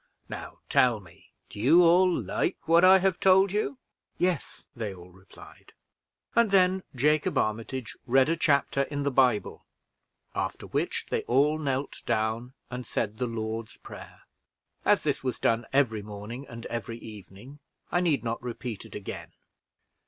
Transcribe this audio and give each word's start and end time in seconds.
Now 0.29 0.57
tell 0.67 0.99
me, 0.99 1.29
do 1.47 1.59
you 1.59 1.83
all 1.83 2.11
like 2.11 2.57
what 2.67 2.83
I 2.83 2.97
have 2.97 3.19
told 3.19 3.51
you?" 3.51 3.77
"Yes," 4.17 4.65
they 4.75 4.95
all 4.95 5.11
replied; 5.11 5.73
and 6.35 6.49
then 6.49 6.81
Jacob 6.95 7.37
Armitage 7.37 7.95
read 8.07 8.27
a 8.27 8.35
chapter 8.35 8.81
in 8.81 9.03
the 9.03 9.11
Bible, 9.11 9.63
after 10.33 10.65
which 10.65 11.05
they 11.11 11.21
all 11.25 11.59
knelt 11.59 12.01
down 12.07 12.53
and 12.71 12.83
said 12.83 13.19
the 13.19 13.27
Lord's 13.27 13.77
prayer. 13.77 14.21
As 14.85 15.03
this 15.03 15.23
was 15.23 15.37
done 15.37 15.67
every 15.71 16.01
morning 16.01 16.47
and 16.47 16.65
every 16.65 16.97
evening, 16.97 17.59
I 17.91 17.99
need 17.99 18.23
not 18.23 18.41
repeat 18.41 18.85
it 18.85 18.95
again. 18.95 19.33